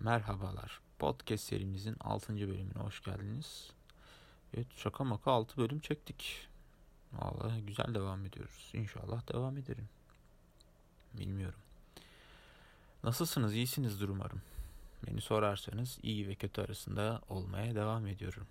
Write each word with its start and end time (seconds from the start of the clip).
merhabalar. 0.00 0.80
Podcast 0.98 1.44
serimizin 1.44 1.96
6. 2.00 2.36
bölümüne 2.36 2.78
hoş 2.78 3.02
geldiniz. 3.02 3.70
Evet 4.54 4.66
şaka 4.76 5.04
maka 5.04 5.30
6 5.30 5.56
bölüm 5.56 5.80
çektik. 5.80 6.48
Vallahi 7.12 7.66
güzel 7.66 7.94
devam 7.94 8.24
ediyoruz. 8.24 8.70
İnşallah 8.72 9.32
devam 9.32 9.56
ederim. 9.56 9.88
Bilmiyorum. 11.14 11.60
Nasılsınız? 13.04 13.54
İyisinizdir 13.54 14.08
umarım. 14.08 14.42
Beni 15.06 15.20
sorarsanız 15.20 15.98
iyi 16.02 16.28
ve 16.28 16.34
kötü 16.34 16.60
arasında 16.60 17.20
olmaya 17.28 17.74
devam 17.74 18.06
ediyorum. 18.06 18.46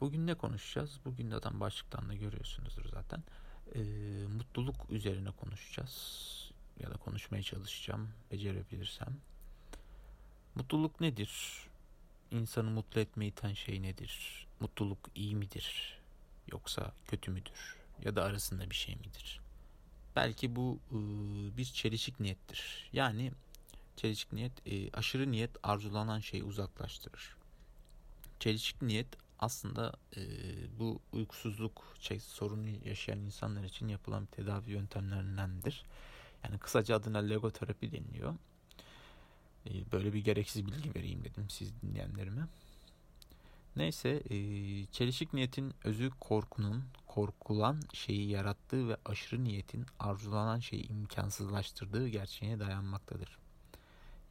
Bugün 0.00 0.26
ne 0.26 0.34
konuşacağız? 0.34 0.98
Bugün 1.04 1.30
adam 1.30 1.60
başlıktan 1.60 2.08
da 2.08 2.14
görüyorsunuzdur 2.14 2.88
zaten. 2.88 3.22
Ee, 3.74 3.80
mutluluk 4.36 4.76
üzerine 4.90 5.30
konuşacağız. 5.30 6.32
Ya 6.80 6.90
da 6.90 6.96
konuşmaya 6.96 7.42
çalışacağım. 7.42 8.08
Becerebilirsem. 8.30 9.16
Mutluluk 10.54 11.00
nedir? 11.00 11.30
İnsanı 12.30 12.70
mutlu 12.70 13.00
etmeyi 13.00 13.30
iten 13.30 13.52
şey 13.52 13.82
nedir? 13.82 14.46
Mutluluk 14.60 14.98
iyi 15.14 15.36
midir? 15.36 15.98
Yoksa 16.52 16.92
kötü 17.08 17.30
müdür? 17.30 17.76
Ya 18.04 18.16
da 18.16 18.24
arasında 18.24 18.70
bir 18.70 18.74
şey 18.74 18.96
midir? 18.96 19.40
Belki 20.16 20.56
bu 20.56 20.78
e, 20.90 20.96
bir 21.56 21.64
çelişik 21.64 22.20
niyettir. 22.20 22.90
Yani 22.92 23.32
çelişik 23.96 24.32
niyet 24.32 24.52
e, 24.66 24.92
aşırı 24.92 25.32
niyet 25.32 25.50
arzulanan 25.62 26.20
şeyi 26.20 26.44
uzaklaştırır. 26.44 27.36
Çelişik 28.40 28.82
niyet 28.82 29.08
aslında 29.38 29.92
e, 30.16 30.20
bu 30.78 31.00
uykusuzluk 31.12 31.96
şey, 32.00 32.20
sorunu 32.20 32.68
yaşayan 32.84 33.18
insanlar 33.18 33.64
için 33.64 33.88
yapılan 33.88 34.26
tedavi 34.26 34.70
yöntemlerindendir. 34.70 35.84
Yani 36.44 36.58
kısaca 36.58 36.96
adına 36.96 37.28
logoterapi 37.28 37.92
deniliyor. 37.92 38.34
E, 39.66 39.92
böyle 39.92 40.12
bir 40.12 40.24
gereksiz 40.24 40.66
bilgi 40.66 40.94
vereyim 40.94 41.24
dedim 41.24 41.50
siz 41.50 41.82
dinleyenlerime. 41.82 42.46
Neyse 43.76 44.22
e, 44.30 44.36
çelişik 44.86 45.34
niyetin 45.34 45.74
özü 45.84 46.10
korkunun 46.20 46.84
korkulan 47.06 47.80
şeyi 47.92 48.28
yarattığı 48.28 48.88
ve 48.88 48.96
aşırı 49.04 49.44
niyetin 49.44 49.86
arzulanan 49.98 50.58
şeyi 50.58 50.88
imkansızlaştırdığı 50.88 52.08
gerçeğine 52.08 52.60
dayanmaktadır. 52.60 53.38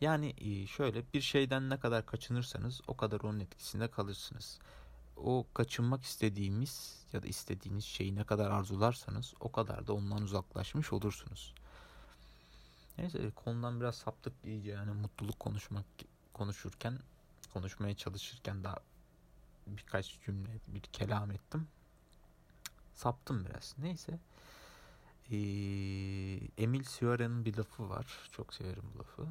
Yani 0.02 0.34
e, 0.38 0.68
şöyle 0.68 1.04
bir 1.14 1.22
şeyden 1.22 1.70
ne 1.70 1.80
kadar 1.80 2.06
kaçınırsanız 2.06 2.82
o 2.88 2.98
kadar 2.98 3.20
onun 3.20 3.40
etkisinde 3.40 3.88
kalırsınız. 3.88 4.60
O 5.18 5.46
kaçınmak 5.54 6.04
istediğimiz 6.04 7.06
ya 7.14 7.24
da 7.24 7.28
istediğiniz 7.28 7.86
şeyi 7.86 8.16
ne 8.16 8.24
kadar 8.24 8.52
arzularsanız 8.52 9.34
o 9.40 9.52
kadar 9.52 9.88
da 9.88 9.94
ondan 9.94 10.22
uzaklaşmış 10.22 10.94
olursunuz. 10.94 11.54
Neyse 12.98 13.32
konudan 13.36 13.80
biraz 13.80 13.96
saptık 13.96 14.34
iyice 14.46 14.72
yani 14.72 14.92
mutluluk 14.92 15.40
konuşmak 15.40 15.86
konuşurken 16.34 17.00
konuşmaya 17.54 17.96
çalışırken 17.96 18.64
daha 18.64 18.78
birkaç 19.68 20.20
cümle 20.26 20.50
bir 20.68 20.82
kelam 20.82 21.32
ettim. 21.32 21.68
Saptım 22.94 23.46
biraz. 23.46 23.76
Neyse. 23.78 24.20
Ee, 25.32 25.36
Emil 26.64 26.84
Cioran'ın 26.84 27.46
bir 27.46 27.58
lafı 27.58 27.90
var. 27.90 28.20
Çok 28.32 28.54
severim 28.54 28.84
bu 28.94 29.00
lafı. 29.00 29.28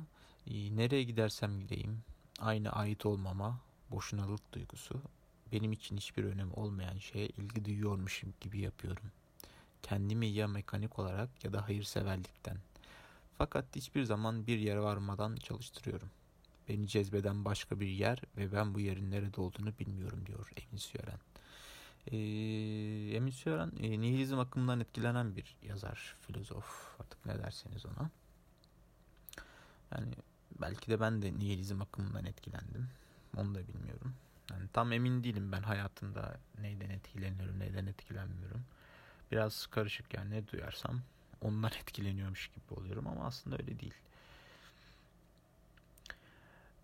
Ee, 0.47 0.77
nereye 0.77 1.03
gidersem 1.03 1.61
gideyim 1.61 2.03
aynı 2.39 2.73
ait 2.73 3.07
olmama, 3.07 3.61
boşunalık 3.91 4.53
duygusu 4.53 5.03
benim 5.53 5.73
için 5.73 5.97
hiçbir 5.97 6.25
önemi 6.25 6.53
olmayan 6.53 6.99
şeye 6.99 7.29
ilgi 7.29 7.65
duyuyormuşum 7.65 8.35
gibi 8.41 8.61
yapıyorum. 8.61 9.13
Kendimi 9.83 10.27
ya 10.27 10.49
mekanik 10.49 10.99
olarak 10.99 11.45
ya 11.45 11.53
da 11.53 11.69
hayırseverlikten 11.69 12.57
fakat 13.41 13.77
hiçbir 13.77 14.03
zaman 14.03 14.47
bir 14.47 14.59
yere 14.59 14.81
varmadan 14.81 15.37
çalıştırıyorum. 15.37 16.11
Beni 16.69 16.89
cezbeden 16.89 17.45
başka 17.45 17.81
bir 17.81 17.87
yer 17.87 18.23
ve 18.37 18.53
ben 18.53 18.75
bu 18.75 18.81
yerin 18.81 19.11
nerede 19.11 19.41
olduğunu 19.41 19.79
bilmiyorum 19.79 20.27
diyor 20.27 20.51
Emin 20.57 20.77
Süören. 20.77 21.19
Ee, 22.07 22.17
Emin 23.17 23.31
Süören 23.31 23.73
e, 23.81 24.01
nihilizm 24.01 24.39
akımından 24.39 24.81
etkilenen 24.81 25.37
bir 25.37 25.57
yazar, 25.63 26.17
filozof 26.21 27.01
artık 27.01 27.27
ne 27.27 27.39
derseniz 27.39 27.87
ona. 27.87 28.11
Yani 29.93 30.15
belki 30.61 30.91
de 30.91 31.01
ben 31.01 31.23
de 31.23 31.33
nihilizm 31.33 31.83
akımından 31.83 32.25
etkilendim. 32.25 32.89
Onu 33.37 33.55
da 33.55 33.69
bilmiyorum. 33.69 34.15
Yani 34.51 34.69
tam 34.73 34.93
emin 34.93 35.25
değilim 35.25 35.53
ben 35.53 35.63
hayatımda 35.63 36.41
neyden 36.61 36.91
etkileniyorum, 36.91 37.59
neyden 37.59 37.87
etkilenmiyorum. 37.87 38.65
Biraz 39.33 39.67
karışık 39.67 40.15
yani 40.15 40.31
ne 40.31 40.49
duyarsam 40.49 41.01
ondan 41.41 41.71
etkileniyormuş 41.71 42.49
gibi 42.49 42.81
oluyorum 42.81 43.07
ama 43.07 43.27
aslında 43.27 43.57
öyle 43.57 43.81
değil. 43.81 43.95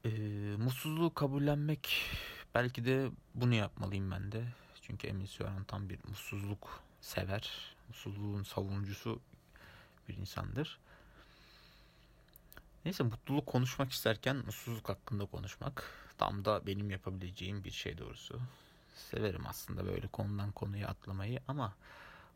E, 0.04 0.10
mutsuzluğu 0.56 1.14
kabullenmek 1.14 2.10
belki 2.54 2.84
de 2.84 3.10
bunu 3.34 3.54
yapmalıyım 3.54 4.10
ben 4.10 4.32
de. 4.32 4.44
Çünkü 4.82 5.06
Emin 5.06 5.26
Süören 5.26 5.64
tam 5.64 5.88
bir 5.88 5.98
mutsuzluk 6.08 6.80
sever. 7.00 7.74
Mutsuzluğun 7.88 8.42
savunucusu 8.42 9.20
bir 10.08 10.16
insandır. 10.16 10.78
Neyse 12.84 13.02
mutluluk 13.02 13.46
konuşmak 13.46 13.92
isterken 13.92 14.36
mutsuzluk 14.36 14.88
hakkında 14.88 15.26
konuşmak 15.26 15.84
tam 16.18 16.44
da 16.44 16.66
benim 16.66 16.90
yapabileceğim 16.90 17.64
bir 17.64 17.70
şey 17.70 17.98
doğrusu. 17.98 18.40
Severim 18.94 19.46
aslında 19.46 19.86
böyle 19.86 20.06
konudan 20.06 20.52
konuya 20.52 20.88
atlamayı 20.88 21.40
ama 21.48 21.74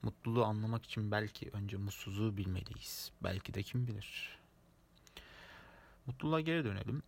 Mutluluğu 0.03 0.45
anlamak 0.45 0.85
için 0.85 1.11
belki 1.11 1.51
önce 1.51 1.77
mutsuzluğu 1.77 2.37
bilmeliyiz. 2.37 3.13
Belki 3.23 3.55
de 3.55 3.63
kim 3.63 3.87
bilir. 3.87 4.39
Mutluluğa 6.07 6.41
geri 6.41 6.65
dönelim. 6.65 7.03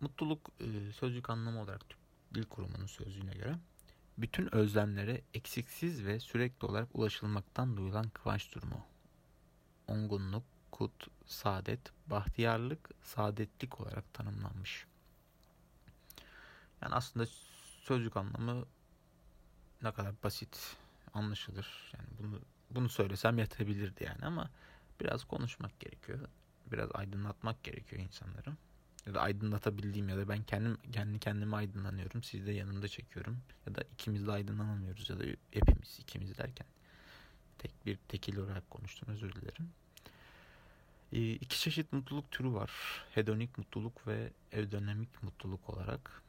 Mutluluk 0.00 0.50
e, 0.60 0.92
sözcük 0.92 1.30
anlamı 1.30 1.62
olarak 1.62 1.88
Türk 1.88 1.98
Dil 2.34 2.44
Kurumu'nun 2.44 2.86
sözlüğüne 2.86 3.34
göre 3.34 3.58
bütün 4.18 4.54
özlemlere 4.54 5.22
eksiksiz 5.34 6.04
ve 6.04 6.20
sürekli 6.20 6.66
olarak 6.66 6.88
ulaşılmaktan 6.94 7.76
duyulan 7.76 8.08
kıvanç 8.08 8.54
durumu. 8.54 8.86
Ongunluk, 9.88 10.44
kut, 10.72 11.06
saadet, 11.26 11.80
bahtiyarlık, 12.06 12.90
saadetlik 13.02 13.80
olarak 13.80 14.14
tanımlanmış. 14.14 14.86
Yani 16.82 16.94
aslında 16.94 17.26
sözcük 17.80 18.16
anlamı 18.16 18.66
ne 19.82 19.92
kadar 19.92 20.14
basit 20.22 20.76
anlaşılır. 21.14 21.92
Yani 21.98 22.08
bunu 22.18 22.40
bunu 22.70 22.88
söylesem 22.88 23.38
yetebilirdi 23.38 24.04
yani 24.04 24.24
ama 24.24 24.50
biraz 25.00 25.24
konuşmak 25.24 25.80
gerekiyor. 25.80 26.18
Biraz 26.72 26.90
aydınlatmak 26.94 27.64
gerekiyor 27.64 28.02
insanları. 28.02 28.56
Ya 29.06 29.14
da 29.14 29.20
aydınlatabildiğim 29.20 30.08
ya 30.08 30.16
da 30.16 30.28
ben 30.28 30.42
kendim 30.42 30.78
kendi 30.92 31.18
kendime 31.18 31.56
aydınlanıyorum. 31.56 32.22
Siz 32.22 32.46
de 32.46 32.52
yanımda 32.52 32.88
çekiyorum. 32.88 33.38
Ya 33.66 33.74
da 33.74 33.82
ikimiz 33.92 34.26
de 34.26 34.32
aydınlanamıyoruz 34.32 35.10
ya 35.10 35.20
da 35.20 35.24
hepimiz 35.50 35.98
ikimiz 36.00 36.38
derken 36.38 36.66
tek 37.58 37.86
bir 37.86 37.98
tekil 38.08 38.36
olarak 38.36 38.70
konuştum 38.70 39.08
özür 39.08 39.32
dilerim. 39.32 39.70
E, 41.12 41.32
iki 41.32 41.60
çeşit 41.60 41.92
mutluluk 41.92 42.30
türü 42.30 42.52
var. 42.52 42.70
Hedonik 43.14 43.58
mutluluk 43.58 44.06
ve 44.06 44.32
evdönemik 44.52 45.22
mutluluk 45.22 45.70
olarak. 45.70 46.22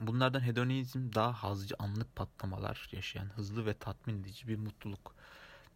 Bunlardan 0.00 0.40
hedonizm 0.40 1.12
daha 1.14 1.32
hazcı 1.32 1.74
anlık 1.78 2.16
patlamalar 2.16 2.88
yaşayan 2.92 3.26
hızlı 3.26 3.66
ve 3.66 3.74
tatmin 3.74 4.20
edici 4.20 4.48
bir 4.48 4.56
mutluluk. 4.56 5.14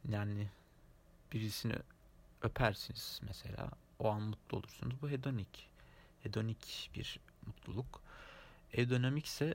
Yani 0.08 0.48
birisini 1.32 1.74
öpersiniz 2.42 3.20
mesela 3.22 3.70
o 3.98 4.10
an 4.10 4.22
mutlu 4.22 4.58
olursunuz. 4.58 4.94
Bu 5.02 5.10
hedonik. 5.10 5.68
Hedonik 6.22 6.90
bir 6.94 7.20
mutluluk. 7.46 8.00
Evdönemik 8.72 9.26
ise 9.26 9.54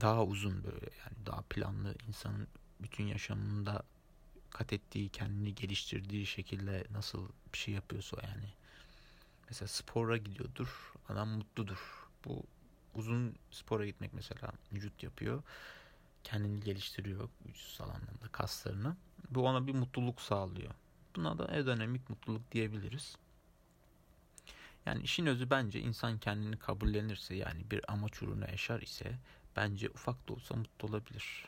daha 0.00 0.24
uzun 0.24 0.64
böyle 0.64 0.90
yani 1.04 1.26
daha 1.26 1.42
planlı 1.42 1.94
insanın 2.08 2.48
bütün 2.80 3.04
yaşamında 3.04 3.82
kat 4.50 4.72
ettiği, 4.72 5.08
kendini 5.08 5.54
geliştirdiği 5.54 6.26
şekilde 6.26 6.86
nasıl 6.90 7.28
bir 7.52 7.58
şey 7.58 7.74
yapıyorsa 7.74 8.16
yani. 8.22 8.52
Mesela 9.48 9.68
spora 9.68 10.16
gidiyordur, 10.16 10.92
adam 11.08 11.28
mutludur. 11.28 12.08
Bu 12.24 12.44
uzun 13.00 13.36
spora 13.50 13.86
gitmek 13.86 14.12
mesela 14.14 14.52
vücut 14.72 15.02
yapıyor. 15.02 15.42
Kendini 16.24 16.60
geliştiriyor 16.60 17.28
vücutsal 17.46 17.88
anlamda 17.88 18.28
kaslarını. 18.32 18.96
Bu 19.30 19.46
ona 19.46 19.66
bir 19.66 19.74
mutluluk 19.74 20.20
sağlıyor. 20.20 20.74
Buna 21.16 21.38
da 21.38 21.54
edönemik 21.54 22.10
mutluluk 22.10 22.52
diyebiliriz. 22.52 23.16
Yani 24.86 25.02
işin 25.02 25.26
özü 25.26 25.50
bence 25.50 25.80
insan 25.80 26.18
kendini 26.18 26.58
kabullenirse 26.58 27.34
yani 27.34 27.70
bir 27.70 27.92
amaç 27.92 28.22
uğruna 28.22 28.48
yaşar 28.48 28.80
ise 28.80 29.18
bence 29.56 29.90
ufak 29.90 30.28
da 30.28 30.32
olsa 30.32 30.54
mutlu 30.54 30.88
olabilir. 30.88 31.44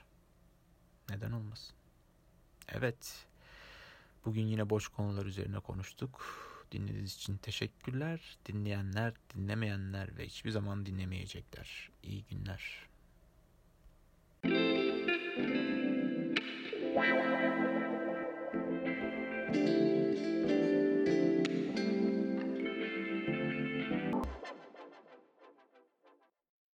Neden 1.10 1.32
olmasın? 1.32 1.74
Evet. 2.68 3.26
Bugün 4.24 4.46
yine 4.46 4.70
boş 4.70 4.88
konular 4.88 5.26
üzerine 5.26 5.60
konuştuk. 5.60 6.26
Dinlediğiniz 6.72 7.14
için 7.14 7.36
teşekkürler. 7.36 8.38
Dinleyenler, 8.46 9.14
dinlemeyenler 9.34 10.16
ve 10.16 10.26
hiçbir 10.26 10.50
zaman 10.50 10.86
dinlemeyecekler. 10.86 11.90
İyi 12.02 12.24
günler. 12.24 12.91